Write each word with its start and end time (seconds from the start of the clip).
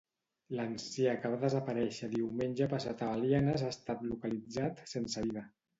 L'ancià 0.59 1.13
que 1.25 1.31
va 1.33 1.39
desaparèixer 1.43 2.09
diumenge 2.15 2.71
passat 2.75 3.07
a 3.09 3.13
Belianes 3.13 3.69
ha 3.69 3.73
estat 3.79 4.05
localitzat 4.15 4.85
sense 4.97 5.29
vida. 5.31 5.51